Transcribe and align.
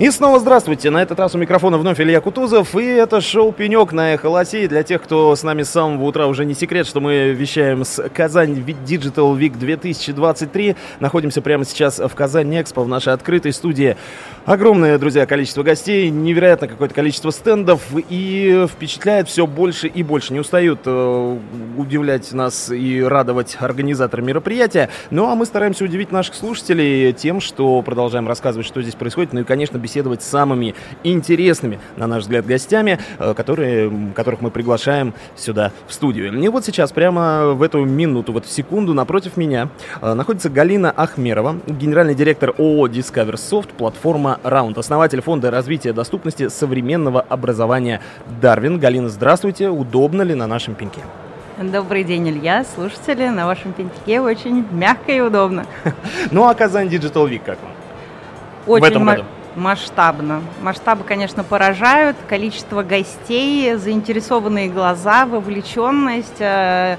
И 0.00 0.10
снова 0.10 0.38
здравствуйте. 0.40 0.88
На 0.88 1.02
этот 1.02 1.18
раз 1.18 1.34
у 1.34 1.38
микрофона 1.38 1.76
вновь 1.76 2.00
Илья 2.00 2.22
Кутузов. 2.22 2.74
И 2.74 2.82
это 2.82 3.20
шоу 3.20 3.52
«Пенек» 3.52 3.92
на 3.92 4.14
Эхо 4.14 4.30
Лосей. 4.30 4.66
Для 4.66 4.82
тех, 4.82 5.02
кто 5.02 5.36
с 5.36 5.42
нами 5.42 5.62
с 5.62 5.68
самого 5.68 6.04
утра, 6.04 6.26
уже 6.26 6.46
не 6.46 6.54
секрет, 6.54 6.86
что 6.86 7.00
мы 7.00 7.32
вещаем 7.32 7.84
с 7.84 8.08
Казань 8.08 8.54
Digital 8.54 9.38
Week 9.38 9.58
2023. 9.58 10.74
Находимся 11.00 11.42
прямо 11.42 11.66
сейчас 11.66 11.98
в 11.98 12.14
Казань 12.14 12.62
Экспо, 12.62 12.82
в 12.82 12.88
нашей 12.88 13.12
открытой 13.12 13.52
студии. 13.52 13.98
Огромное, 14.46 14.96
друзья, 14.96 15.26
количество 15.26 15.62
гостей, 15.62 16.08
невероятно 16.08 16.66
какое-то 16.66 16.94
количество 16.94 17.30
стендов. 17.30 17.82
И 18.08 18.66
впечатляет 18.72 19.28
все 19.28 19.46
больше 19.46 19.86
и 19.86 20.02
больше. 20.02 20.32
Не 20.32 20.40
устают 20.40 20.80
э, 20.86 21.38
удивлять 21.76 22.32
нас 22.32 22.70
и 22.70 23.02
радовать 23.02 23.58
организаторы 23.60 24.22
мероприятия. 24.22 24.88
Ну 25.10 25.28
а 25.28 25.34
мы 25.34 25.44
стараемся 25.44 25.84
удивить 25.84 26.10
наших 26.10 26.36
слушателей 26.36 27.12
тем, 27.12 27.42
что 27.42 27.82
продолжаем 27.82 28.26
рассказывать, 28.26 28.66
что 28.66 28.80
здесь 28.80 28.94
происходит. 28.94 29.34
Ну 29.34 29.40
и, 29.40 29.44
конечно, 29.44 29.78
беседовать 29.90 30.22
с 30.22 30.26
самыми 30.26 30.74
интересными, 31.02 31.80
на 31.96 32.06
наш 32.06 32.22
взгляд, 32.22 32.46
гостями, 32.46 32.98
э, 33.18 33.34
которые, 33.34 33.90
которых 34.14 34.40
мы 34.40 34.50
приглашаем 34.50 35.14
сюда 35.36 35.72
в 35.88 35.92
студию. 35.92 36.32
И 36.32 36.48
вот 36.48 36.64
сейчас, 36.64 36.92
прямо 36.92 37.48
в 37.54 37.62
эту 37.62 37.84
минуту, 37.84 38.32
вот 38.32 38.46
в 38.46 38.50
секунду 38.50 38.94
напротив 38.94 39.36
меня 39.36 39.68
э, 40.00 40.14
находится 40.14 40.48
Галина 40.48 40.92
Ахмерова, 40.92 41.56
генеральный 41.66 42.14
директор 42.14 42.50
ООО 42.56 42.86
Discover 42.86 43.34
Soft, 43.34 43.70
платформа 43.76 44.38
Round, 44.44 44.78
основатель 44.78 45.20
фонда 45.20 45.50
развития 45.50 45.92
доступности 45.92 46.48
современного 46.48 47.20
образования 47.20 48.00
Дарвин. 48.40 48.78
Галина, 48.78 49.08
здравствуйте. 49.08 49.70
Удобно 49.70 50.22
ли 50.22 50.34
на 50.34 50.46
нашем 50.46 50.76
пеньке? 50.76 51.00
Добрый 51.58 52.04
день, 52.04 52.28
Илья, 52.28 52.64
слушатели. 52.64 53.26
На 53.26 53.46
вашем 53.46 53.72
пеньке 53.72 54.20
очень 54.20 54.64
мягко 54.70 55.10
и 55.10 55.20
удобно. 55.20 55.66
Ну 56.30 56.48
а 56.48 56.54
Казань 56.54 56.86
Digital 56.86 57.28
Week 57.28 57.42
как 57.44 57.58
вам? 57.60 57.72
Очень 58.66 58.82
в 58.82 58.88
этом 58.88 59.04
году? 59.04 59.24
Масштабно. 59.56 60.42
Масштабы, 60.62 61.04
конечно, 61.04 61.44
поражают. 61.44 62.16
Количество 62.28 62.82
гостей, 62.82 63.74
заинтересованные 63.74 64.68
глаза, 64.68 65.26
вовлеченность, 65.26 66.40
э, 66.40 66.96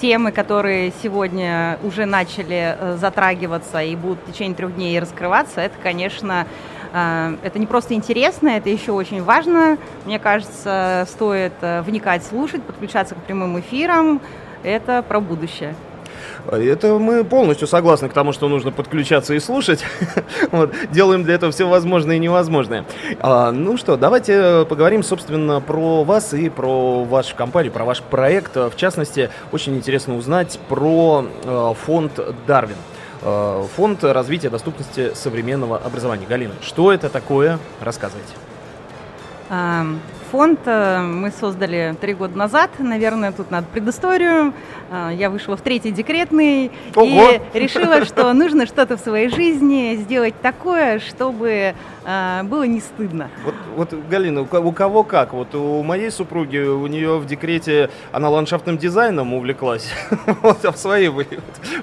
темы, 0.00 0.32
которые 0.32 0.92
сегодня 1.02 1.78
уже 1.82 2.06
начали 2.06 2.76
э, 2.78 2.96
затрагиваться 2.96 3.82
и 3.82 3.94
будут 3.94 4.18
в 4.26 4.32
течение 4.32 4.56
трех 4.56 4.74
дней 4.74 4.98
раскрываться, 4.98 5.60
это, 5.60 5.74
конечно, 5.82 6.46
э, 6.92 7.36
это 7.42 7.58
не 7.58 7.66
просто 7.66 7.94
интересно, 7.94 8.48
это 8.48 8.70
еще 8.70 8.92
очень 8.92 9.22
важно. 9.22 9.78
Мне 10.04 10.18
кажется, 10.18 11.06
стоит 11.08 11.52
вникать, 11.60 12.24
слушать, 12.24 12.62
подключаться 12.62 13.14
к 13.14 13.18
прямым 13.18 13.60
эфирам. 13.60 14.20
Это 14.64 15.02
про 15.02 15.20
будущее. 15.20 15.74
Это 16.50 16.98
мы 16.98 17.24
полностью 17.24 17.68
согласны 17.68 18.08
к 18.08 18.12
тому, 18.12 18.32
что 18.32 18.48
нужно 18.48 18.72
подключаться 18.72 19.34
и 19.34 19.40
слушать. 19.40 19.84
вот, 20.50 20.72
делаем 20.90 21.22
для 21.22 21.34
этого 21.34 21.52
все 21.52 21.68
возможное 21.68 22.16
и 22.16 22.18
невозможное. 22.18 22.84
А, 23.20 23.52
ну 23.52 23.76
что, 23.76 23.96
давайте 23.96 24.66
поговорим, 24.68 25.02
собственно, 25.02 25.60
про 25.60 26.04
вас 26.04 26.34
и 26.34 26.48
про 26.48 27.04
вашу 27.04 27.36
компанию, 27.36 27.72
про 27.72 27.84
ваш 27.84 28.02
проект. 28.02 28.56
В 28.56 28.72
частности, 28.76 29.30
очень 29.52 29.76
интересно 29.76 30.16
узнать 30.16 30.58
про 30.68 31.26
э, 31.44 31.74
фонд 31.86 32.18
«Дарвин». 32.46 32.76
Э, 33.22 33.64
фонд 33.76 34.02
развития 34.02 34.50
доступности 34.50 35.12
современного 35.14 35.78
образования. 35.78 36.26
Галина, 36.28 36.54
что 36.60 36.92
это 36.92 37.08
такое? 37.08 37.58
Рассказывайте. 37.80 38.32
Фонд 40.32 40.60
э, 40.64 41.02
мы 41.02 41.30
создали 41.30 41.94
три 42.00 42.14
года 42.14 42.38
назад. 42.38 42.70
Наверное, 42.78 43.32
тут 43.32 43.50
надо 43.50 43.66
предысторию. 43.70 44.54
А, 44.90 45.10
я 45.10 45.28
вышла 45.28 45.58
в 45.58 45.60
третий 45.60 45.90
декретный 45.90 46.70
Ого! 46.96 47.32
и 47.52 47.58
решила, 47.58 48.02
что 48.06 48.32
нужно 48.32 48.64
что-то 48.64 48.96
в 48.96 49.00
своей 49.00 49.28
жизни 49.28 49.96
сделать 49.96 50.34
такое, 50.40 51.00
чтобы 51.00 51.74
а, 52.04 52.44
было 52.44 52.62
не 52.64 52.80
стыдно. 52.80 53.28
Вот, 53.44 53.54
вот 53.76 53.94
Галина, 54.08 54.40
у 54.40 54.72
кого 54.72 55.02
как? 55.02 55.34
Вот 55.34 55.54
у 55.54 55.82
моей 55.82 56.10
супруги, 56.10 56.58
у 56.58 56.86
нее 56.86 57.18
в 57.18 57.26
декрете 57.26 57.90
она 58.10 58.30
ландшафтным 58.30 58.78
дизайном 58.78 59.34
увлеклась. 59.34 59.92
вот, 60.42 60.64
а 60.64 60.72
в 60.72 60.78
свои 60.78 61.10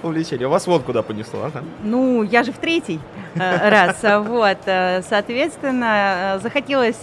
увлечения. 0.02 0.48
Вас 0.48 0.66
вот 0.66 0.84
куда 0.84 1.04
понесло. 1.04 1.42
Ага. 1.46 1.64
Ну, 1.84 2.24
я 2.24 2.44
же 2.44 2.52
в 2.52 2.58
третий 2.58 3.00
э, 3.36 3.70
раз. 3.70 3.98
Вот, 4.28 4.58
э, 4.66 5.04
соответственно, 5.08 6.38
э, 6.38 6.40
захотелось 6.42 6.98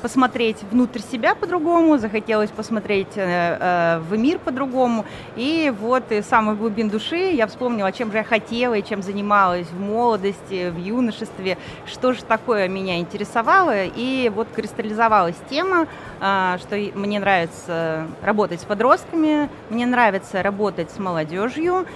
посмотреть 0.00 0.58
внутрь 0.70 0.83
себя 1.10 1.34
по-другому, 1.34 1.98
захотелось 1.98 2.50
посмотреть 2.50 3.14
в 3.14 4.06
мир 4.12 4.38
по-другому. 4.38 5.04
И 5.36 5.72
вот 5.80 6.10
из 6.12 6.26
самых 6.26 6.58
глубин 6.58 6.88
души 6.88 7.32
я 7.32 7.46
вспомнила, 7.46 7.92
чем 7.92 8.10
же 8.10 8.18
я 8.18 8.24
хотела 8.24 8.74
и 8.74 8.82
чем 8.84 9.02
занималась 9.02 9.66
в 9.68 9.80
молодости, 9.80 10.70
в 10.70 10.78
юношестве, 10.78 11.58
что 11.86 12.12
же 12.12 12.22
такое 12.24 12.68
меня 12.68 12.98
интересовало, 12.98 13.84
и 13.84 14.30
вот 14.34 14.48
кристаллизовалась 14.54 15.36
тема, 15.50 15.86
а, 16.20 16.58
что 16.58 16.76
мне 16.94 17.18
нравится 17.18 18.06
работать 18.22 18.60
с 18.60 18.64
подростками, 18.64 19.48
мне 19.70 19.86
нравится 19.86 20.42
работать 20.42 20.90
с 20.90 20.98
молодежью, 20.98 21.86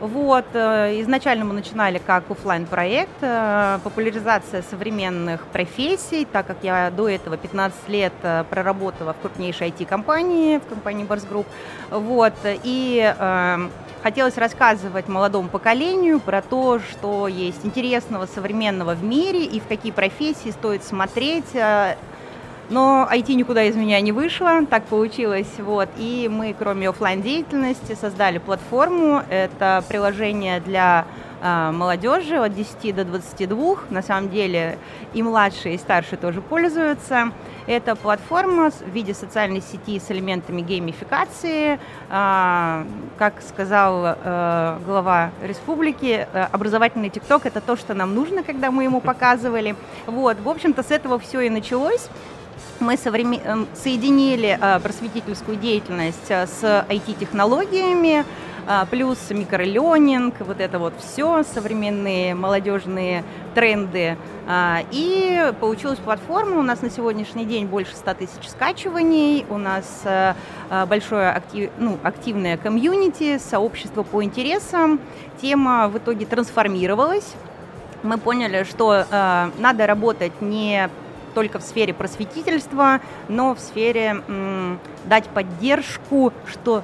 вот, 0.00 0.44
э, 0.52 1.00
изначально 1.00 1.46
мы 1.46 1.54
начинали 1.54 1.98
как 1.98 2.30
офлайн 2.30 2.66
проект 2.66 3.22
э, 3.22 3.78
популяризация 3.82 4.62
современных 4.62 5.46
профессий, 5.46 6.26
так 6.30 6.46
как 6.46 6.58
я 6.62 6.90
до 6.90 7.08
этого 7.08 7.38
15 7.38 7.88
лет 7.88 8.12
э, 8.22 8.44
проработала 8.50 9.14
в 9.14 9.20
крупнейшей 9.20 9.68
IT-компании, 9.68 10.58
в 10.58 10.68
компании 10.68 11.04
Барс 11.04 11.24
Group, 11.24 11.46
вот, 11.90 12.34
и 12.44 13.14
Хотелось 14.02 14.36
рассказывать 14.36 15.08
молодому 15.08 15.48
поколению 15.48 16.20
про 16.20 16.40
то, 16.40 16.78
что 16.78 17.26
есть 17.26 17.64
интересного, 17.64 18.26
современного 18.26 18.94
в 18.94 19.02
мире 19.02 19.44
и 19.44 19.58
в 19.58 19.66
какие 19.66 19.90
профессии 19.90 20.50
стоит 20.50 20.84
смотреть. 20.84 21.46
Э, 22.68 22.72
но 22.72 23.08
IT 23.10 23.34
никуда 23.34 23.64
из 23.64 23.76
меня 23.76 24.00
не 24.00 24.12
вышло, 24.12 24.64
так 24.66 24.84
получилось. 24.84 25.52
Вот. 25.58 25.88
И 25.96 26.28
мы, 26.30 26.54
кроме 26.58 26.88
офлайн 26.88 27.22
деятельности, 27.22 27.96
создали 28.00 28.38
платформу. 28.38 29.22
Это 29.30 29.84
приложение 29.88 30.60
для 30.60 31.06
э, 31.42 31.70
молодежи 31.72 32.36
от 32.36 32.54
10 32.54 32.94
до 32.94 33.04
22. 33.04 33.76
На 33.90 34.02
самом 34.02 34.30
деле 34.30 34.78
и 35.14 35.22
младшие, 35.22 35.74
и 35.74 35.78
старшие 35.78 36.18
тоже 36.18 36.40
пользуются. 36.40 37.30
Это 37.66 37.96
платформа 37.96 38.70
в 38.70 38.88
виде 38.90 39.12
социальной 39.12 39.60
сети 39.60 39.98
с 39.98 40.10
элементами 40.12 40.62
геймификации. 40.62 41.80
А, 42.08 42.84
как 43.18 43.42
сказал 43.42 44.04
э, 44.06 44.78
глава 44.86 45.30
республики, 45.42 46.28
э, 46.32 46.46
образовательный 46.52 47.10
ТикТок– 47.10 47.42
это 47.46 47.60
то, 47.60 47.76
что 47.76 47.94
нам 47.94 48.14
нужно, 48.14 48.44
когда 48.44 48.70
мы 48.70 48.84
ему 48.84 49.00
показывали. 49.00 49.74
Вот, 50.06 50.38
в 50.40 50.48
общем-то, 50.48 50.84
с 50.84 50.92
этого 50.92 51.18
все 51.18 51.40
и 51.40 51.50
началось 51.50 52.08
мы. 52.80 52.96
Эм, 52.96 53.66
соединили 53.74 54.58
э, 54.60 54.80
просветительскую 54.80 55.56
деятельность 55.56 56.30
с 56.30 56.62
IT-технологиями, 56.88 58.24
а, 58.68 58.84
плюс 58.86 59.18
микроленинг, 59.30 60.40
вот 60.40 60.60
это 60.60 60.80
вот 60.80 60.92
все, 60.98 61.44
современные 61.44 62.34
молодежные 62.34 63.22
тренды. 63.54 64.16
И 64.90 65.52
получилась 65.60 66.00
платформа, 66.00 66.58
у 66.58 66.62
нас 66.62 66.82
на 66.82 66.90
сегодняшний 66.90 67.44
день 67.44 67.66
больше 67.66 67.94
100 67.94 68.14
тысяч 68.14 68.48
скачиваний, 68.48 69.46
у 69.50 69.58
нас 69.58 70.04
большое 70.88 71.30
актив, 71.30 71.70
ну, 71.78 71.98
активное 72.02 72.56
комьюнити, 72.56 73.38
сообщество 73.38 74.02
по 74.02 74.22
интересам. 74.24 74.98
Тема 75.40 75.88
в 75.88 75.98
итоге 75.98 76.26
трансформировалась. 76.26 77.34
Мы 78.02 78.18
поняли, 78.18 78.64
что 78.64 79.04
надо 79.58 79.86
работать 79.86 80.40
не 80.40 80.90
только 81.36 81.58
в 81.58 81.62
сфере 81.62 81.92
просветительства, 81.92 83.00
но 83.28 83.54
в 83.54 83.60
сфере 83.60 84.22
м, 84.26 84.78
дать 85.04 85.28
поддержку, 85.28 86.32
что 86.46 86.82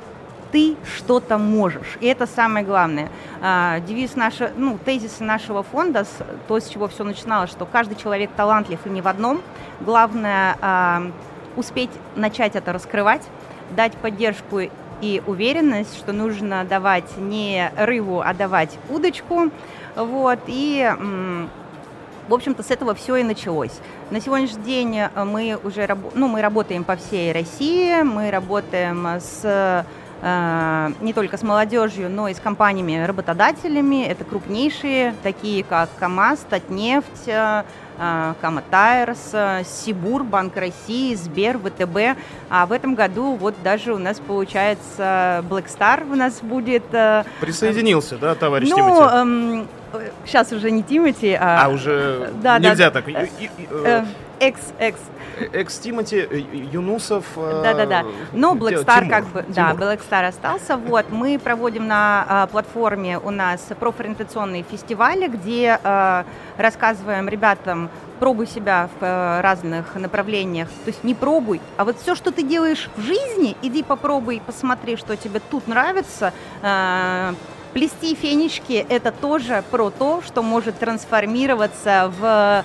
ты 0.53 0.77
что-то 0.95 1.39
можешь. 1.39 1.97
И 2.01 2.07
это 2.07 2.27
самое 2.27 2.63
главное. 2.63 3.09
А, 3.41 3.81
девиз 3.81 4.15
нашего, 4.15 4.51
ну, 4.55 4.77
тезисы 4.85 5.25
нашего 5.25 5.63
фонда, 5.63 6.05
то, 6.49 6.61
с 6.61 6.69
чего 6.69 6.89
все 6.89 7.03
начиналось, 7.03 7.49
что 7.51 7.65
каждый 7.65 7.95
человек 7.95 8.31
талантлив 8.37 8.79
и 8.85 8.91
не 8.91 9.01
в 9.01 9.09
одном. 9.09 9.41
Главное 9.81 10.59
а, 10.61 11.11
успеть 11.57 11.91
начать 12.15 12.55
это 12.55 12.75
раскрывать, 12.75 13.23
дать 13.71 13.95
поддержку 13.95 14.61
и 15.01 15.23
уверенность, 15.27 15.97
что 15.97 16.13
нужно 16.13 16.65
давать 16.65 17.17
не 17.17 17.73
рыбу, 17.79 18.21
а 18.21 18.35
давать 18.35 18.77
удочку. 18.91 19.51
Вот, 19.97 20.41
и 20.47 20.95
в 22.33 22.35
общем-то, 22.35 22.63
с 22.63 22.71
этого 22.71 22.95
все 22.95 23.17
и 23.17 23.23
началось. 23.23 23.73
На 24.11 24.19
сегодняшний 24.19 24.63
день 24.63 25.01
мы 25.15 25.59
уже 25.63 25.87
ну, 26.15 26.29
мы 26.29 26.41
работаем 26.41 26.83
по 26.83 26.97
всей 26.97 27.31
России, 27.31 28.01
мы 28.01 28.31
работаем 28.31 29.07
с 29.21 29.85
не 30.23 31.13
только 31.13 31.37
с 31.37 31.43
молодежью, 31.43 32.09
но 32.09 32.29
и 32.29 32.35
с 32.35 32.39
компаниями-работодателями. 32.39 34.07
Это 34.07 34.23
крупнейшие, 34.25 35.15
такие 35.23 35.65
как 35.65 35.89
КАМАЗ, 35.99 36.47
Татнефть, 36.49 37.29
Кама 38.41 38.63
Тайрс, 38.71 39.35
Сибур, 39.67 40.23
Банк 40.23 40.57
России, 40.57 41.15
Сбер, 41.17 41.59
ВТБ. 41.59 42.19
А 42.51 42.67
в 42.67 42.73
этом 42.73 42.95
году 42.95 43.35
вот 43.35 43.55
даже 43.65 43.93
у 43.95 43.99
нас 43.99 44.21
получается 44.21 45.45
Black 45.51 45.67
Star 45.67 46.11
у 46.11 46.15
нас 46.15 46.41
будет. 46.41 46.85
Присоединился, 47.41 48.17
да, 48.17 48.37
товарищ 48.37 48.71
ну, 48.71 48.77
Тимати? 48.77 49.17
Эм, 49.17 49.69
сейчас 50.25 50.53
уже 50.53 50.71
не 50.71 50.83
Тимати, 50.83 51.37
а... 51.39 51.65
А 51.65 51.69
уже 51.69 52.31
да, 52.43 52.59
нельзя 52.59 52.91
да, 52.91 53.03
так. 53.03 54.07
Экс, 54.43 54.73
экс. 54.81 55.01
Экс 55.53 55.79
Тимати, 55.79 56.17
э, 56.17 56.39
Юнусов. 56.73 57.25
Да-да-да. 57.37 58.05
Но 58.33 58.57
Black 58.57 58.85
Star 58.85 59.09
как 59.09 59.27
бы, 59.27 59.43
Тимур. 59.43 59.55
да, 59.55 59.73
Black 59.73 60.01
Star 60.11 60.27
остался. 60.27 60.77
Вот, 60.77 61.11
мы 61.11 61.39
проводим 61.39 61.87
на 61.87 62.27
а, 62.29 62.47
платформе 62.49 63.21
у 63.21 63.31
нас 63.31 63.61
профориентационные 63.79 64.65
фестивали, 64.65 65.29
где 65.29 65.79
а, 65.85 66.25
рассказываем 66.59 67.29
ребятам, 67.29 67.89
пробуй 68.19 68.49
себя 68.49 68.89
в 68.99 69.03
а, 69.03 69.43
разных 69.43 69.95
направлениях. 69.95 70.69
То 70.85 70.89
есть 70.89 71.05
не 71.05 71.15
пробуй, 71.15 71.61
а 71.77 71.85
вот 71.85 72.01
все, 72.01 72.17
что 72.17 72.33
ты 72.33 72.43
делаешь 72.43 72.91
в 72.97 73.01
жизни, 73.01 73.57
иди 73.63 73.85
попробуй, 73.85 74.43
посмотри, 74.45 74.97
что 74.97 75.17
тебе 75.17 75.41
тут 75.51 75.69
нравится. 75.69 76.33
А, 76.63 77.33
плести 77.73 78.17
фенечки– 78.17 78.85
это 78.89 79.13
тоже 79.13 79.63
про 79.71 79.91
то, 79.91 80.21
что 80.23 80.43
может 80.43 80.79
трансформироваться 80.79 82.13
в 82.19 82.65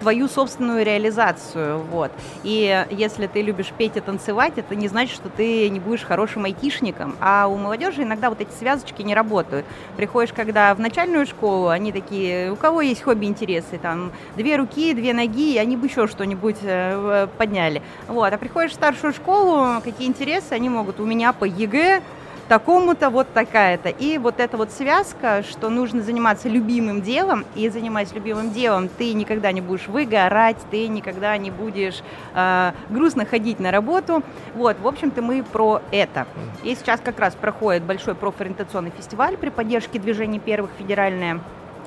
твою 0.00 0.28
собственную 0.28 0.84
реализацию. 0.84 1.78
Вот. 1.90 2.10
И 2.42 2.86
если 2.90 3.26
ты 3.26 3.42
любишь 3.42 3.72
петь 3.76 3.96
и 3.96 4.00
танцевать, 4.00 4.54
это 4.56 4.74
не 4.74 4.88
значит, 4.88 5.14
что 5.14 5.28
ты 5.28 5.68
не 5.68 5.80
будешь 5.80 6.02
хорошим 6.02 6.44
айтишником. 6.44 7.14
А 7.20 7.46
у 7.46 7.56
молодежи 7.56 8.02
иногда 8.02 8.30
вот 8.30 8.40
эти 8.40 8.52
связочки 8.52 9.02
не 9.02 9.14
работают. 9.14 9.66
Приходишь, 9.96 10.32
когда 10.32 10.74
в 10.74 10.80
начальную 10.80 11.26
школу, 11.26 11.68
они 11.68 11.92
такие, 11.92 12.52
у 12.52 12.56
кого 12.56 12.80
есть 12.80 13.02
хобби, 13.02 13.26
интересы, 13.26 13.78
там, 13.80 14.12
две 14.36 14.56
руки, 14.56 14.94
две 14.94 15.12
ноги, 15.12 15.56
они 15.58 15.76
бы 15.76 15.86
еще 15.86 16.06
что-нибудь 16.06 16.58
э, 16.62 17.28
подняли. 17.38 17.82
Вот. 18.08 18.32
А 18.32 18.38
приходишь 18.38 18.72
в 18.72 18.74
старшую 18.74 19.12
школу, 19.12 19.80
какие 19.82 20.08
интересы, 20.08 20.52
они 20.52 20.68
могут 20.68 21.00
у 21.00 21.06
меня 21.06 21.32
по 21.32 21.44
ЕГЭ, 21.44 22.02
такому-то 22.50 23.10
вот 23.10 23.32
такая-то. 23.32 23.90
И 23.90 24.18
вот 24.18 24.40
эта 24.40 24.56
вот 24.56 24.72
связка, 24.72 25.44
что 25.48 25.68
нужно 25.68 26.02
заниматься 26.02 26.48
любимым 26.48 27.00
делом, 27.00 27.44
и 27.54 27.68
занимаясь 27.68 28.12
любимым 28.12 28.50
делом, 28.50 28.88
ты 28.88 29.12
никогда 29.12 29.52
не 29.52 29.60
будешь 29.60 29.86
выгорать, 29.86 30.56
ты 30.68 30.88
никогда 30.88 31.38
не 31.38 31.52
будешь 31.52 32.02
э, 32.34 32.72
грустно 32.88 33.24
ходить 33.24 33.60
на 33.60 33.70
работу. 33.70 34.24
Вот, 34.56 34.80
в 34.80 34.88
общем-то, 34.88 35.22
мы 35.22 35.44
про 35.44 35.80
это. 35.92 36.26
И 36.64 36.74
сейчас 36.74 36.98
как 36.98 37.20
раз 37.20 37.36
проходит 37.36 37.84
большой 37.84 38.16
профориентационный 38.16 38.90
фестиваль 38.90 39.36
при 39.36 39.50
поддержке 39.50 40.00
движения 40.00 40.40
первых 40.40 40.72
федеральное 40.76 41.38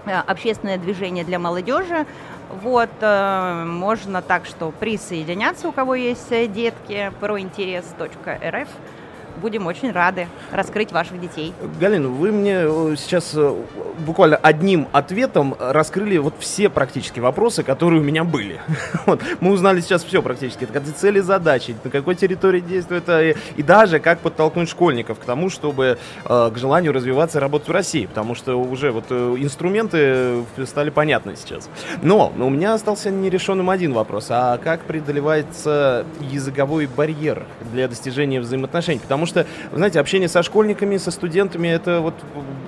э, 0.05 0.13
общественное 0.15 0.77
движение 0.77 1.25
для 1.25 1.39
молодежи. 1.39 2.05
Вот, 2.61 2.89
э, 3.01 3.65
можно 3.65 4.21
так, 4.21 4.45
что 4.45 4.71
присоединяться, 4.71 5.67
у 5.67 5.73
кого 5.73 5.95
есть 5.95 6.31
э, 6.31 6.47
детки, 6.47 7.11
проинтерес.рф 7.19 8.69
будем 9.41 9.67
очень 9.67 9.91
рады 9.91 10.27
раскрыть 10.51 10.91
ваших 10.91 11.19
детей. 11.19 11.53
Галина, 11.79 12.07
вы 12.07 12.31
мне 12.31 12.63
э, 12.63 12.95
сейчас 12.97 13.31
э, 13.35 13.55
буквально 13.99 14.37
одним 14.37 14.87
ответом 14.91 15.55
раскрыли 15.59 16.17
вот 16.17 16.35
все 16.39 16.69
практически 16.69 17.19
вопросы, 17.19 17.63
которые 17.63 18.01
у 18.01 18.03
меня 18.03 18.23
были. 18.23 18.59
Вот. 19.05 19.21
Мы 19.41 19.51
узнали 19.51 19.81
сейчас 19.81 20.03
все 20.03 20.21
практически. 20.21 20.63
Это 20.63 20.91
цели, 20.93 21.19
задачи, 21.19 21.75
на 21.83 21.89
какой 21.89 22.15
территории 22.15 22.61
действует, 22.61 23.09
и, 23.09 23.35
и 23.57 23.63
даже 23.63 23.99
как 23.99 24.19
подтолкнуть 24.19 24.69
школьников 24.69 25.19
к 25.19 25.25
тому, 25.25 25.49
чтобы 25.49 25.97
э, 26.25 26.51
к 26.53 26.57
желанию 26.57 26.93
развиваться 26.93 27.39
и 27.39 27.41
работать 27.41 27.67
в 27.67 27.71
России, 27.71 28.05
потому 28.05 28.33
что 28.33 28.55
уже 28.55 28.91
вот 28.91 29.05
э, 29.09 29.35
инструменты 29.39 30.43
стали 30.65 30.89
понятны 30.89 31.35
сейчас. 31.35 31.69
Но 32.01 32.31
у 32.37 32.49
меня 32.49 32.75
остался 32.75 33.11
нерешенным 33.11 33.69
один 33.69 33.93
вопрос. 33.93 34.27
А 34.29 34.57
как 34.57 34.81
преодолевается 34.81 36.05
языковой 36.21 36.87
барьер 36.87 37.45
для 37.71 37.87
достижения 37.87 38.39
взаимоотношений? 38.39 38.99
Потому 38.99 39.22
что, 39.25 39.45
вы 39.71 39.77
знаете, 39.77 39.99
общение 39.99 40.27
со 40.27 40.43
школьниками, 40.43 40.97
со 40.97 41.11
студентами, 41.11 41.67
это 41.67 42.01
вот 42.01 42.15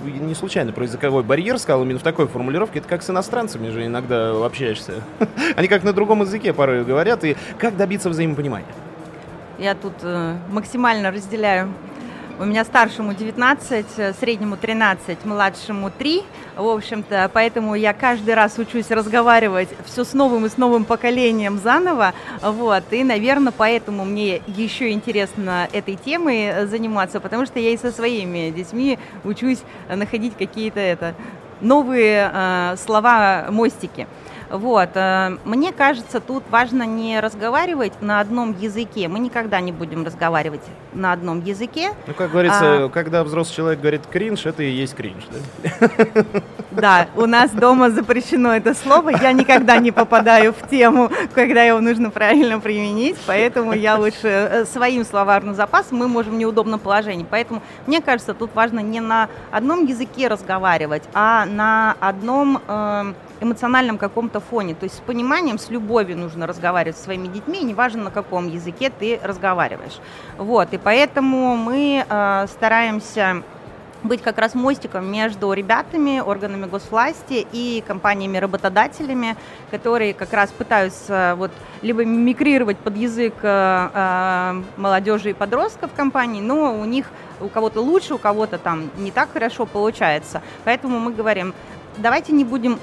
не 0.06 0.36
случайно 0.36 0.72
про 0.72 0.84
языковой 0.84 1.24
барьер 1.24 1.58
сказал 1.60 1.84
именно 1.84 2.00
в 2.00 2.04
такой 2.04 2.28
формулировке. 2.28 2.80
Это 2.80 2.88
как 2.88 3.04
с 3.04 3.10
иностранцами 3.10 3.70
же 3.70 3.86
иногда 3.86 4.32
общаешься. 4.46 5.02
Они 5.56 5.68
как 5.68 5.84
на 5.84 5.94
другом 5.94 6.22
языке 6.22 6.54
порой 6.54 6.84
говорят. 6.84 7.24
И 7.24 7.36
как 7.58 7.78
добиться 7.78 8.10
взаимопонимания? 8.10 8.68
Я 9.58 9.76
тут 9.76 9.94
э, 10.02 10.36
максимально 10.50 11.12
разделяю 11.12 11.72
у 12.40 12.46
меня 12.46 12.66
старшему 12.66 13.14
19, 13.14 13.86
э, 13.98 14.14
среднему 14.20 14.58
13, 14.58 15.26
младшему 15.26 15.90
3. 15.90 16.24
В 16.58 16.68
общем-то, 16.68 17.30
поэтому 17.34 17.76
я 17.76 17.94
каждый 17.94 18.34
раз 18.34 18.58
учусь 18.58 18.92
разговаривать 18.92 19.70
все 19.86 20.04
с 20.04 20.14
новым 20.14 20.46
и 20.46 20.50
с 20.50 20.58
новым 20.58 20.86
поколением 20.86 21.58
заново. 21.58 22.14
Вот. 22.42 22.84
И, 22.92 23.04
наверное, 23.04 23.54
поэтому 23.56 24.06
мне 24.06 24.42
еще 24.48 24.92
интересно 24.92 25.70
этой 25.72 25.96
темой 25.96 26.48
э, 26.48 26.66
заниматься, 26.68 27.20
потому 27.20 27.46
что 27.46 27.60
я 27.60 27.72
и 27.72 27.78
со 27.78 27.92
своими 27.92 28.52
детьми 28.52 29.00
учусь 29.24 29.60
находить 29.90 30.34
какие-то 30.38 30.80
это 30.80 31.16
новые 31.62 32.32
э, 32.34 32.76
слова, 32.78 33.48
мостики. 33.50 34.08
Вот. 34.50 34.90
Э, 34.96 35.38
мне 35.46 35.72
кажется, 35.72 36.20
тут 36.20 36.44
важно 36.50 36.84
не 36.84 37.20
разговаривать 37.20 38.02
на 38.02 38.20
одном 38.20 38.56
языке. 38.58 39.08
Мы 39.08 39.20
никогда 39.20 39.60
не 39.60 39.72
будем 39.72 40.06
разговаривать 40.06 40.62
на 40.94 41.14
одном 41.14 41.44
языке. 41.44 41.92
Ну, 42.08 42.14
как 42.14 42.32
говорится, 42.32 42.86
а... 42.86 42.90
когда 42.90 43.24
взрослый 43.24 43.56
человек 43.56 43.80
говорит 43.80 44.02
кринж, 44.12 44.46
это 44.46 44.64
и 44.64 44.72
есть 44.72 44.96
кринж, 44.96 45.24
да? 45.62 46.24
Да, 46.72 47.08
у 47.16 47.26
нас 47.26 47.52
дома 47.52 47.90
запрещено 47.90 48.54
это 48.54 48.74
слово. 48.74 49.12
Я 49.12 49.32
никогда 49.32 49.78
не 49.78 49.92
попадаю 49.92 50.54
в 50.54 50.68
тему, 50.70 51.10
когда 51.34 51.64
его 51.64 51.80
нужно 51.80 52.10
правильно 52.10 52.60
применить, 52.60 53.18
поэтому 53.26 53.74
я 53.74 53.96
лучше 53.98 54.28
э, 54.28 54.66
своим 54.66 55.06
словарным 55.06 55.56
запасом 55.56 56.00
мы 56.00 56.08
можем 56.08 56.34
в 56.34 56.38
неудобном 56.38 56.80
положении. 56.80 57.26
Поэтому 57.30 57.62
мне 57.88 58.02
кажется, 58.02 58.34
тут 58.34 58.54
важно 58.54 58.80
не 58.80 59.00
на 59.00 59.30
одном 59.52 59.86
языке 59.86 60.28
разговаривать, 60.28 61.04
а 61.14 61.46
на 61.46 61.96
одном 62.00 62.62
эм, 62.68 63.16
эмоциональном 63.46 63.98
каком-то 63.98 64.40
фоне. 64.40 64.76
То 64.76 64.86
есть 64.86 64.98
с 64.98 65.00
пониманием, 65.00 65.58
с 65.58 65.70
любовью 65.70 66.18
нужно 66.18 66.48
разговаривать 66.48 66.98
с 66.98 67.04
своими 67.04 67.28
детьми, 67.28 67.62
неважно 67.64 68.04
на 68.04 68.12
каком 68.12 68.48
языке 68.48 68.90
ты 68.90 69.20
разговариваешь. 69.24 70.00
Вот, 70.38 70.74
и 70.74 70.78
поэтому 70.78 71.56
мы 71.56 72.06
э, 72.08 72.46
стараемся 72.48 73.44
быть 74.04 74.22
как 74.22 74.38
раз 74.38 74.54
мостиком 74.54 75.12
между 75.12 75.52
ребятами, 75.54 76.20
органами 76.20 76.66
госвласти 76.68 77.46
и 77.52 77.84
компаниями-работодателями, 77.88 79.36
которые 79.72 80.14
как 80.14 80.32
раз 80.34 80.52
пытаются 80.52 81.36
вот 81.38 81.52
либо 81.82 82.06
мимикрировать 82.06 82.78
под 82.78 82.98
язык 82.98 83.34
э, 83.42 83.90
э 83.94 84.62
молодежи 84.78 85.32
и 85.32 85.34
подростков 85.34 85.92
компаний, 85.96 86.42
но 86.42 86.80
у 86.80 86.86
них 86.86 87.08
у 87.42 87.48
кого-то 87.48 87.82
лучше, 87.82 88.14
у 88.14 88.18
кого-то 88.18 88.58
там 88.58 88.90
не 88.98 89.12
так 89.12 89.32
хорошо 89.32 89.66
получается. 89.66 90.42
Поэтому 90.64 91.00
мы 91.00 91.12
говорим, 91.12 91.54
давайте 91.98 92.34
не 92.34 92.44
будем 92.44 92.80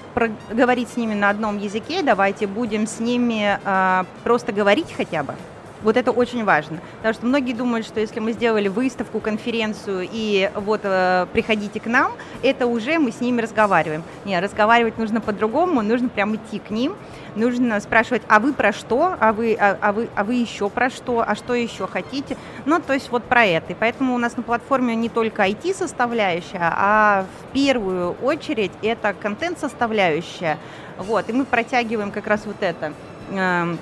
говорить 0.51 0.89
с 0.89 0.97
ними 0.97 1.15
на 1.15 1.31
одном 1.31 1.59
языке, 1.59 2.03
давайте 2.03 2.47
будем 2.47 2.87
с 2.87 3.01
ними 3.01 3.59
э, 3.65 4.05
просто 4.25 4.53
говорить 4.53 4.93
хотя 4.97 5.23
бы. 5.23 5.35
Вот 5.83 5.97
это 5.97 6.13
очень 6.13 6.45
важно, 6.45 6.79
потому 6.99 7.15
что 7.15 7.27
многие 7.27 7.55
думают, 7.55 7.87
что 7.87 7.99
если 7.99 8.21
мы 8.21 8.33
сделали 8.33 8.69
выставку, 8.69 9.21
конференцию 9.21 10.09
и 10.11 10.51
вот 10.55 10.81
э, 10.85 11.27
приходите 11.33 11.81
к 11.81 11.87
нам, 11.87 12.13
это 12.43 12.67
уже 12.67 12.99
мы 12.99 13.11
с 13.11 13.21
ними 13.21 13.41
разговариваем. 13.41 14.05
Нет, 14.25 14.43
разговаривать 14.43 14.97
нужно 14.99 15.21
по-другому, 15.21 15.83
нужно 15.83 16.09
прям 16.09 16.37
идти 16.37 16.61
к 16.61 16.71
ним, 16.71 16.95
нужно 17.35 17.81
спрашивать, 17.81 18.23
а 18.29 18.39
вы 18.39 18.53
про 18.53 18.73
что, 18.73 19.17
а 19.19 19.33
вы, 19.33 19.57
а, 19.59 19.77
а 19.81 19.93
вы, 19.93 20.09
а 20.15 20.25
вы 20.25 20.35
еще 20.35 20.71
про 20.71 20.89
что, 20.89 21.25
а 21.27 21.35
что 21.35 21.55
еще 21.55 21.87
хотите, 21.89 22.37
ну 22.65 22.81
то 22.81 22.93
есть 22.93 23.11
вот 23.11 23.25
про 23.25 23.45
это. 23.45 23.73
И 23.73 23.77
поэтому 23.79 24.15
у 24.15 24.19
нас 24.19 24.37
на 24.37 24.43
платформе 24.43 24.95
не 24.95 25.09
только 25.09 25.49
IT-составляющая, 25.49 26.73
а 26.77 27.25
в 27.41 27.53
первую 27.53 28.13
очередь 28.23 28.73
это 28.83 29.15
контент-составляющая. 29.15 30.59
Вот, 30.99 31.29
и 31.29 31.33
мы 31.33 31.45
протягиваем 31.45 32.11
как 32.11 32.27
раз 32.27 32.47
вот 32.47 32.57
это 32.61 32.93
эм, 33.31 33.79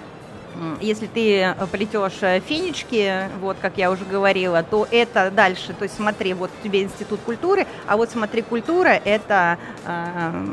если 0.80 1.06
ты 1.06 1.40
э, 1.40 1.54
плетешь 1.70 2.18
э, 2.22 2.40
фенечки, 2.40 3.28
вот 3.40 3.56
как 3.60 3.78
я 3.78 3.90
уже 3.90 4.04
говорила, 4.04 4.62
то 4.62 4.86
это 4.90 5.30
дальше, 5.30 5.72
то 5.72 5.84
есть 5.84 5.96
смотри, 5.96 6.34
вот 6.34 6.50
тебе 6.62 6.82
институт 6.82 7.20
культуры, 7.20 7.66
а 7.86 7.96
вот 7.96 8.10
смотри, 8.10 8.42
культура 8.42 8.88
это, 8.88 9.58
э, 9.86 10.46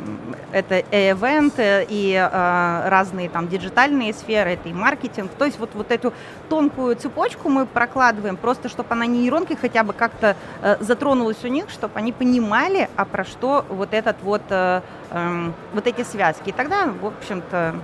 это 0.51 0.79
эвент 0.91 1.55
и 1.57 2.29
разные 2.31 3.29
там 3.29 3.47
диджитальные 3.47 4.13
сферы, 4.13 4.51
это 4.51 4.69
и 4.69 4.73
маркетинг, 4.73 5.31
то 5.37 5.45
есть 5.45 5.59
вот, 5.59 5.71
вот 5.73 5.91
эту 5.91 6.13
тонкую 6.49 6.95
цепочку 6.95 7.49
мы 7.49 7.65
прокладываем, 7.65 8.37
просто 8.37 8.69
чтобы 8.69 8.89
она 8.91 9.05
нейронки 9.05 9.57
хотя 9.59 9.83
бы 9.83 9.93
как-то 9.93 10.35
затронулась 10.79 11.43
у 11.43 11.47
них, 11.47 11.69
чтобы 11.69 11.93
они 11.95 12.11
понимали, 12.11 12.89
а 12.95 13.05
про 13.05 13.25
что 13.25 13.65
вот 13.69 13.93
этот 13.93 14.17
вот, 14.21 14.43
эм, 14.49 15.53
вот 15.73 15.87
эти 15.87 16.03
связки. 16.03 16.49
И 16.49 16.51
тогда, 16.51 16.87
в 16.87 17.05
общем-то, 17.05 17.75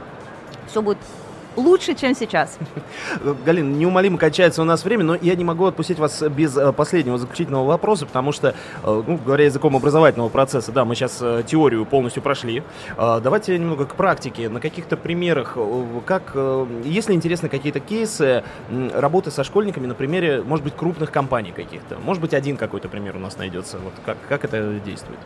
все 0.67 0.81
будет 0.81 0.97
лучше, 1.55 1.95
чем 1.95 2.15
сейчас. 2.15 2.57
Галина, 3.45 3.75
неумолимо 3.75 4.17
качается 4.17 4.61
у 4.61 4.65
нас 4.65 4.83
время, 4.83 5.03
но 5.03 5.15
я 5.15 5.35
не 5.35 5.43
могу 5.43 5.65
отпустить 5.65 5.99
вас 5.99 6.21
без 6.21 6.55
э, 6.57 6.71
последнего 6.73 7.17
заключительного 7.17 7.65
вопроса, 7.65 8.05
потому 8.05 8.31
что, 8.31 8.49
э, 8.83 9.03
ну, 9.07 9.17
говоря 9.17 9.45
языком 9.45 9.75
образовательного 9.75 10.29
процесса, 10.29 10.71
да, 10.71 10.85
мы 10.85 10.95
сейчас 10.95 11.19
э, 11.21 11.43
теорию 11.45 11.85
полностью 11.85 12.21
прошли. 12.21 12.63
Давайте 12.97 13.57
немного 13.57 13.85
к 13.85 13.95
практике, 13.95 14.49
на 14.49 14.59
каких-то 14.59 14.97
примерах, 14.97 15.57
как, 16.05 16.35
если 16.83 17.13
интересны 17.13 17.49
какие-то 17.49 17.79
кейсы 17.79 18.43
работы 18.93 19.31
со 19.31 19.43
школьниками 19.43 19.87
на 19.87 19.95
примере, 19.95 20.41
может 20.43 20.63
быть, 20.63 20.75
крупных 20.75 21.11
компаний 21.11 21.51
каких-то, 21.51 21.97
может 21.99 22.21
быть, 22.21 22.33
один 22.33 22.57
какой-то 22.57 22.89
пример 22.89 23.15
у 23.15 23.19
нас 23.19 23.37
найдется, 23.37 23.77
вот 23.79 23.93
как, 24.05 24.17
как 24.27 24.45
это 24.45 24.79
действует? 24.85 25.19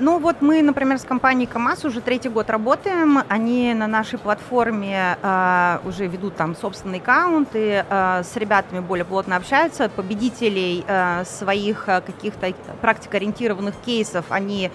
Ну 0.00 0.20
вот 0.20 0.36
мы, 0.40 0.62
например, 0.62 0.98
с 0.98 1.02
компанией 1.02 1.48
КАМАЗ 1.48 1.86
уже 1.86 2.00
третий 2.00 2.28
год 2.28 2.50
работаем. 2.50 3.18
Они 3.28 3.74
на 3.74 3.88
нашей 3.88 4.16
платформе 4.16 5.18
э, 5.20 5.78
уже 5.84 6.06
ведут 6.06 6.36
там 6.36 6.54
собственные 6.54 7.00
аккаунты, 7.00 7.84
э, 7.88 8.22
с 8.22 8.36
ребятами 8.36 8.78
более 8.78 9.04
плотно 9.04 9.34
общаются. 9.34 9.88
Победителей 9.88 10.84
э, 10.86 11.24
своих 11.24 11.86
каких-то 11.86 12.52
практикоориентированных 12.80 13.74
кейсов 13.84 14.26
они 14.30 14.66
а, 14.66 14.70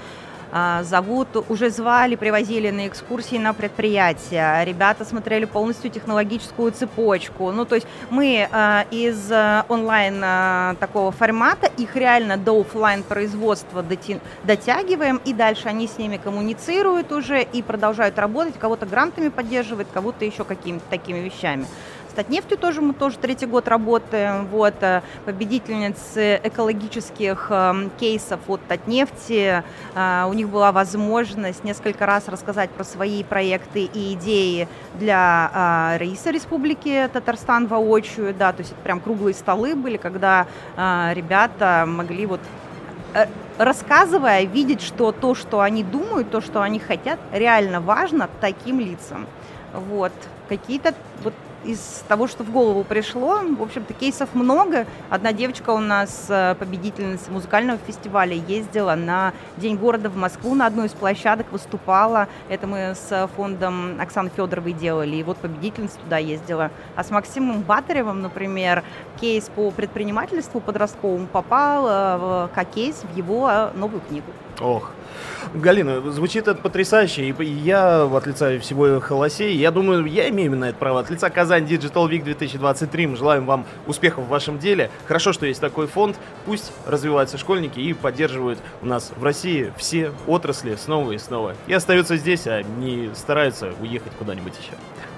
зовут, 0.83 1.27
уже 1.49 1.69
звали, 1.69 2.15
привозили 2.15 2.69
на 2.69 2.87
экскурсии 2.87 3.37
на 3.37 3.53
предприятия, 3.53 4.63
ребята 4.63 5.05
смотрели 5.05 5.45
полностью 5.45 5.89
технологическую 5.89 6.71
цепочку. 6.71 7.51
Ну, 7.51 7.65
то 7.65 7.75
есть 7.75 7.87
мы 8.09 8.47
а, 8.51 8.85
из 8.91 9.31
а, 9.31 9.65
онлайн 9.67 10.77
такого 10.77 11.11
формата 11.11 11.71
их 11.77 11.95
реально 11.95 12.37
до 12.37 12.61
офлайн 12.61 13.03
производства 13.03 13.83
дотягиваем, 14.43 15.21
и 15.25 15.33
дальше 15.33 15.67
они 15.67 15.87
с 15.87 15.97
ними 15.97 16.17
коммуницируют 16.17 17.11
уже 17.11 17.41
и 17.41 17.61
продолжают 17.61 18.17
работать, 18.19 18.59
кого-то 18.59 18.85
грантами 18.85 19.29
поддерживают, 19.29 19.87
кого-то 19.93 20.25
еще 20.25 20.43
какими-то 20.43 20.85
такими 20.89 21.19
вещами. 21.19 21.65
Татнефтью 22.15 22.57
тоже 22.57 22.81
мы 22.81 22.93
тоже 22.93 23.17
третий 23.17 23.45
год 23.45 23.67
работаем. 23.67 24.45
Вот, 24.47 24.75
э, 24.81 25.01
победительницы 25.25 26.39
экологических 26.43 27.47
эм, 27.49 27.89
кейсов 27.99 28.39
от 28.47 28.61
Татнефти. 28.67 29.63
Э, 29.95 30.25
у 30.27 30.33
них 30.33 30.49
была 30.49 30.71
возможность 30.71 31.63
несколько 31.63 32.05
раз 32.05 32.27
рассказать 32.27 32.69
про 32.69 32.83
свои 32.83 33.23
проекты 33.23 33.85
и 33.85 34.13
идеи 34.13 34.67
для 34.95 35.95
э, 35.95 35.97
рейса 35.97 36.29
Республики 36.29 37.09
Татарстан 37.11 37.65
воочию. 37.65 38.33
Да, 38.37 38.53
то 38.53 38.59
есть 38.59 38.73
это 38.73 38.81
прям 38.81 38.99
круглые 38.99 39.33
столы 39.33 39.75
были, 39.75 39.97
когда 39.97 40.47
ребята 40.75 41.85
могли 41.87 42.25
вот 42.25 42.39
рассказывая, 43.57 44.43
видеть, 44.43 44.81
что 44.81 45.11
то, 45.11 45.35
что 45.35 45.61
они 45.61 45.83
думают, 45.83 46.31
то, 46.31 46.41
что 46.41 46.61
они 46.61 46.79
хотят, 46.79 47.19
реально 47.31 47.79
важно 47.81 48.29
таким 48.41 48.79
лицам. 48.79 49.27
Вот. 49.73 50.11
Какие-то 50.49 50.93
вот 51.23 51.33
из 51.63 52.03
того, 52.07 52.27
что 52.27 52.43
в 52.43 52.51
голову 52.51 52.83
пришло. 52.83 53.39
В 53.39 53.61
общем-то, 53.61 53.93
кейсов 53.93 54.33
много. 54.33 54.85
Одна 55.09 55.33
девочка 55.33 55.71
у 55.71 55.79
нас, 55.79 56.25
э, 56.29 56.55
победительница 56.59 57.31
музыкального 57.31 57.79
фестиваля, 57.85 58.35
ездила 58.35 58.95
на 58.95 59.33
День 59.57 59.77
города 59.77 60.09
в 60.09 60.17
Москву 60.17 60.55
на 60.55 60.65
одну 60.65 60.83
из 60.83 60.91
площадок, 60.91 61.51
выступала. 61.51 62.27
Это 62.49 62.67
мы 62.67 62.95
с 62.95 63.29
фондом 63.35 63.99
Оксаны 63.99 64.29
Федоровой 64.35 64.73
делали. 64.73 65.15
И 65.15 65.23
вот 65.23 65.37
победительница 65.37 65.97
туда 65.99 66.17
ездила. 66.17 66.71
А 66.95 67.03
с 67.03 67.11
Максимом 67.11 67.61
Батаревым, 67.61 68.21
например, 68.21 68.83
кейс 69.19 69.49
по 69.55 69.71
предпринимательству 69.71 70.59
подростковому 70.59 71.27
попал 71.27 71.85
э, 71.87 72.47
как 72.53 72.69
кейс 72.71 73.03
в 73.03 73.15
его 73.15 73.49
э, 73.49 73.71
новую 73.75 74.01
книгу. 74.01 74.31
Ох, 74.59 74.91
Галина, 75.53 76.11
звучит 76.11 76.47
это 76.47 76.59
потрясающе, 76.61 77.29
и 77.29 77.43
я 77.45 78.05
от 78.05 78.27
лица 78.27 78.59
всего 78.59 78.99
Холосей, 78.99 79.55
я 79.55 79.71
думаю, 79.71 80.05
я 80.05 80.29
имею 80.29 80.51
именно 80.51 80.65
это 80.65 80.77
право. 80.77 80.99
От 80.99 81.09
лица 81.09 81.29
Казань 81.29 81.65
Digital 81.65 82.09
Week 82.09 82.23
2023 82.23 83.07
мы 83.07 83.17
желаем 83.17 83.45
вам 83.45 83.65
успехов 83.87 84.25
в 84.25 84.29
вашем 84.29 84.59
деле. 84.59 84.89
Хорошо, 85.07 85.33
что 85.33 85.45
есть 85.45 85.61
такой 85.61 85.87
фонд, 85.87 86.15
пусть 86.45 86.71
развиваются 86.85 87.37
школьники 87.37 87.79
и 87.79 87.93
поддерживают 87.93 88.59
у 88.81 88.85
нас 88.85 89.11
в 89.15 89.23
России 89.23 89.71
все 89.77 90.11
отрасли 90.27 90.75
снова 90.75 91.11
и 91.11 91.17
снова. 91.17 91.55
И 91.67 91.73
остаются 91.73 92.17
здесь, 92.17 92.47
а 92.47 92.61
не 92.61 93.09
стараются 93.15 93.73
уехать 93.81 94.13
куда-нибудь 94.17 94.53
еще. 94.59 94.73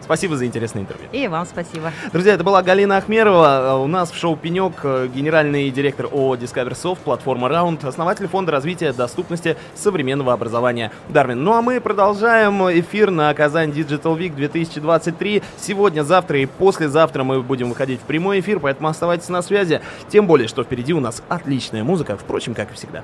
Спасибо 0.05 0.37
за 0.37 0.45
интересное 0.45 0.83
интервью. 0.83 1.09
И 1.11 1.27
вам 1.27 1.47
спасибо. 1.47 1.91
Друзья, 2.13 2.33
это 2.35 2.43
была 2.43 2.61
Галина 2.61 2.97
Ахмерова. 2.97 3.81
У 3.83 3.87
нас 3.87 4.11
в 4.11 4.15
шоу 4.15 4.35
«Пенек» 4.35 4.83
генеральный 4.83 5.71
директор 5.71 6.05
ООО 6.05 6.35
Discover 6.35 6.73
Soft, 6.73 6.99
платформа 7.03 7.47
Round, 7.47 7.87
основатель 7.87 8.27
фонда 8.27 8.51
развития 8.51 8.93
доступности 8.93 9.57
современного 9.73 10.31
образования 10.31 10.91
Дарвин. 11.09 11.43
Ну 11.43 11.53
а 11.53 11.63
мы 11.63 11.81
продолжаем 11.81 12.61
эфир 12.79 13.09
на 13.09 13.33
Казань 13.33 13.71
Digital 13.71 14.15
Week 14.15 14.35
2023. 14.35 15.41
Сегодня, 15.59 16.03
завтра 16.03 16.39
и 16.39 16.45
послезавтра 16.45 17.23
мы 17.23 17.41
будем 17.41 17.69
выходить 17.69 17.99
в 17.99 18.03
прямой 18.03 18.41
эфир, 18.41 18.59
поэтому 18.59 18.89
оставайтесь 18.89 19.29
на 19.29 19.41
связи. 19.41 19.81
Тем 20.09 20.27
более, 20.27 20.47
что 20.47 20.63
впереди 20.63 20.93
у 20.93 20.99
нас 20.99 21.23
отличная 21.29 21.83
музыка, 21.83 22.15
впрочем, 22.15 22.53
как 22.53 22.71
и 22.71 22.75
всегда. 22.75 23.03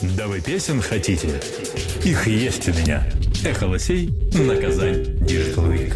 Да 0.00 0.28
вы 0.28 0.40
песен 0.40 0.80
хотите? 0.80 1.40
Их 2.04 2.26
есть 2.26 2.68
у 2.68 2.72
меня. 2.72 3.02
Эхо 3.44 3.66
лосей 3.66 4.10
на 4.32 4.56
Казань 4.56 5.04
Digital. 5.20 5.92